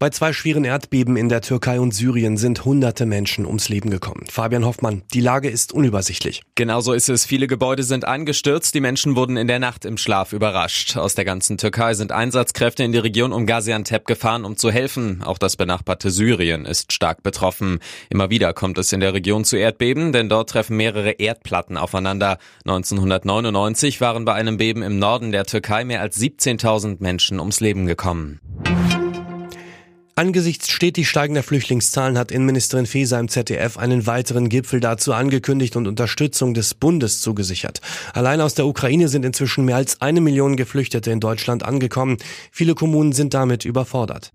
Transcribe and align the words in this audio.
Bei 0.00 0.10
zwei 0.10 0.32
schweren 0.32 0.62
Erdbeben 0.62 1.16
in 1.16 1.28
der 1.28 1.40
Türkei 1.40 1.80
und 1.80 1.92
Syrien 1.92 2.36
sind 2.36 2.64
hunderte 2.64 3.04
Menschen 3.04 3.44
ums 3.44 3.68
Leben 3.68 3.90
gekommen. 3.90 4.26
Fabian 4.30 4.64
Hoffmann, 4.64 5.02
die 5.12 5.20
Lage 5.20 5.50
ist 5.50 5.72
unübersichtlich. 5.72 6.42
Genauso 6.54 6.92
ist 6.92 7.08
es. 7.08 7.26
Viele 7.26 7.48
Gebäude 7.48 7.82
sind 7.82 8.04
eingestürzt. 8.04 8.76
Die 8.76 8.80
Menschen 8.80 9.16
wurden 9.16 9.36
in 9.36 9.48
der 9.48 9.58
Nacht 9.58 9.84
im 9.84 9.96
Schlaf 9.96 10.32
überrascht. 10.32 10.96
Aus 10.96 11.16
der 11.16 11.24
ganzen 11.24 11.58
Türkei 11.58 11.94
sind 11.94 12.12
Einsatzkräfte 12.12 12.84
in 12.84 12.92
die 12.92 12.98
Region 12.98 13.32
um 13.32 13.44
Gaziantep 13.44 14.06
gefahren, 14.06 14.44
um 14.44 14.56
zu 14.56 14.70
helfen. 14.70 15.24
Auch 15.24 15.36
das 15.36 15.56
benachbarte 15.56 16.12
Syrien 16.12 16.64
ist 16.64 16.92
stark 16.92 17.24
betroffen. 17.24 17.80
Immer 18.08 18.30
wieder 18.30 18.52
kommt 18.52 18.78
es 18.78 18.92
in 18.92 19.00
der 19.00 19.14
Region 19.14 19.44
zu 19.44 19.56
Erdbeben, 19.56 20.12
denn 20.12 20.28
dort 20.28 20.50
treffen 20.50 20.76
mehrere 20.76 21.10
Erdplatten 21.10 21.76
aufeinander. 21.76 22.38
1999 22.66 24.00
waren 24.00 24.24
bei 24.24 24.34
einem 24.34 24.58
Beben 24.58 24.84
im 24.84 25.00
Norden 25.00 25.32
der 25.32 25.44
Türkei 25.44 25.84
mehr 25.84 26.02
als 26.02 26.20
17.000 26.20 26.98
Menschen 27.00 27.40
ums 27.40 27.58
Leben 27.58 27.86
gekommen. 27.86 28.40
Angesichts 30.18 30.72
stetig 30.72 31.08
steigender 31.08 31.44
Flüchtlingszahlen 31.44 32.18
hat 32.18 32.32
Innenministerin 32.32 32.86
Faeser 32.86 33.20
im 33.20 33.28
ZDF 33.28 33.78
einen 33.78 34.04
weiteren 34.08 34.48
Gipfel 34.48 34.80
dazu 34.80 35.12
angekündigt 35.12 35.76
und 35.76 35.86
Unterstützung 35.86 36.54
des 36.54 36.74
Bundes 36.74 37.20
zugesichert. 37.20 37.80
Allein 38.14 38.40
aus 38.40 38.54
der 38.54 38.66
Ukraine 38.66 39.06
sind 39.06 39.24
inzwischen 39.24 39.64
mehr 39.64 39.76
als 39.76 40.00
eine 40.00 40.20
Million 40.20 40.56
Geflüchtete 40.56 41.12
in 41.12 41.20
Deutschland 41.20 41.62
angekommen. 41.62 42.16
Viele 42.50 42.74
Kommunen 42.74 43.12
sind 43.12 43.32
damit 43.32 43.64
überfordert. 43.64 44.32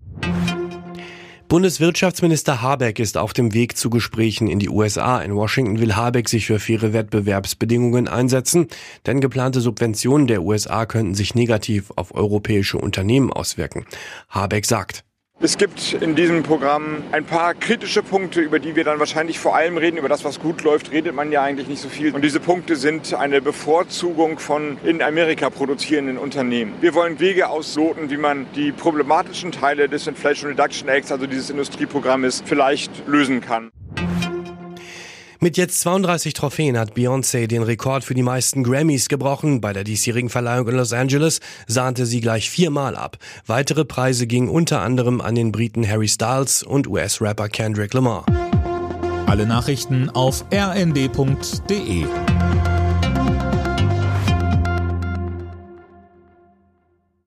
Bundeswirtschaftsminister 1.48 2.62
Habeck 2.62 2.98
ist 2.98 3.18
auf 3.18 3.34
dem 3.34 3.52
Weg 3.52 3.76
zu 3.76 3.90
Gesprächen 3.90 4.48
in 4.48 4.60
die 4.60 4.70
USA. 4.70 5.20
In 5.20 5.34
Washington 5.34 5.80
will 5.80 5.96
Habeck 5.96 6.30
sich 6.30 6.46
für 6.46 6.60
faire 6.60 6.94
Wettbewerbsbedingungen 6.94 8.08
einsetzen, 8.08 8.68
denn 9.04 9.20
geplante 9.20 9.60
Subventionen 9.60 10.28
der 10.28 10.44
USA 10.44 10.86
könnten 10.86 11.14
sich 11.14 11.34
negativ 11.34 11.92
auf 11.94 12.14
europäische 12.14 12.78
Unternehmen 12.78 13.30
auswirken. 13.30 13.84
Habeck 14.30 14.64
sagt, 14.64 15.04
es 15.44 15.58
gibt 15.58 15.92
in 15.92 16.14
diesem 16.14 16.42
Programm 16.42 17.02
ein 17.12 17.26
paar 17.26 17.52
kritische 17.52 18.02
Punkte, 18.02 18.40
über 18.40 18.58
die 18.58 18.76
wir 18.76 18.84
dann 18.84 18.98
wahrscheinlich 18.98 19.38
vor 19.38 19.54
allem 19.54 19.76
reden. 19.76 19.98
Über 19.98 20.08
das, 20.08 20.24
was 20.24 20.40
gut 20.40 20.62
läuft, 20.62 20.90
redet 20.90 21.14
man 21.14 21.30
ja 21.30 21.42
eigentlich 21.42 21.68
nicht 21.68 21.82
so 21.82 21.90
viel. 21.90 22.14
Und 22.14 22.24
diese 22.24 22.40
Punkte 22.40 22.76
sind 22.76 23.12
eine 23.12 23.42
Bevorzugung 23.42 24.38
von 24.38 24.78
in 24.84 25.02
Amerika 25.02 25.50
produzierenden 25.50 26.16
Unternehmen. 26.16 26.72
Wir 26.80 26.94
wollen 26.94 27.20
Wege 27.20 27.50
ausloten, 27.50 28.08
wie 28.08 28.16
man 28.16 28.46
die 28.56 28.72
problematischen 28.72 29.52
Teile 29.52 29.86
des 29.90 30.06
Inflation 30.06 30.50
Reduction 30.50 30.88
Acts, 30.88 31.12
also 31.12 31.26
dieses 31.26 31.50
Industrieprogrammes, 31.50 32.42
vielleicht 32.46 33.06
lösen 33.06 33.42
kann. 33.42 33.70
Mit 35.40 35.56
jetzt 35.56 35.80
32 35.80 36.34
Trophäen 36.34 36.78
hat 36.78 36.94
Beyoncé 36.94 37.46
den 37.46 37.62
Rekord 37.62 38.04
für 38.04 38.14
die 38.14 38.22
meisten 38.22 38.62
Grammys 38.62 39.08
gebrochen. 39.08 39.60
Bei 39.60 39.72
der 39.72 39.84
diesjährigen 39.84 40.30
Verleihung 40.30 40.68
in 40.68 40.76
Los 40.76 40.92
Angeles 40.92 41.40
sahnte 41.66 42.06
sie 42.06 42.20
gleich 42.20 42.50
viermal 42.50 42.96
ab. 42.96 43.18
Weitere 43.46 43.84
Preise 43.84 44.26
gingen 44.26 44.48
unter 44.48 44.80
anderem 44.80 45.20
an 45.20 45.34
den 45.34 45.52
Briten 45.52 45.88
Harry 45.88 46.08
Styles 46.08 46.62
und 46.62 46.86
US-Rapper 46.86 47.48
Kendrick 47.48 47.94
Lamar. 47.94 48.24
Alle 49.26 49.46
Nachrichten 49.46 50.10
auf 50.10 50.44
rnd.de 50.52 52.04